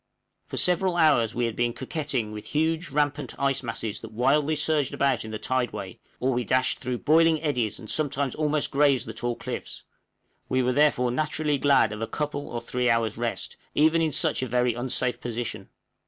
[0.47, 4.95] For several hours we had been coquetting with huge rampant ice masses that wildly surged
[4.95, 9.13] about in the tideway, or we dashed through boiling eddies, and sometimes almost grazed the
[9.13, 9.83] tall cliffs;
[10.49, 14.41] we were therefore naturally glad of a couple or three hours' rest, even in such
[14.41, 15.69] a very unsafe position.